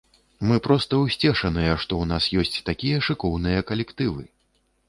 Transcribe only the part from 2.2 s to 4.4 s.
ёсць такія шыкоўныя калектывы!